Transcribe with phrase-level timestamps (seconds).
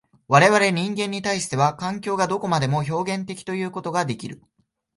[0.27, 4.41] 我々人間に対しては、環境がどこまでも表現的ということができる。